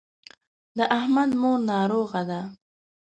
د 0.77 0.79
احمد 0.99 1.31
مور 1.41 1.59
ناروغه 1.71 2.21
ده. 2.29 2.41